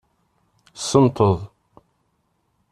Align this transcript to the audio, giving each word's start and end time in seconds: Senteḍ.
Senteḍ. 0.79 1.39